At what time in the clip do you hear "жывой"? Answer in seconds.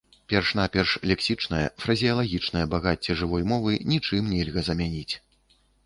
3.23-3.43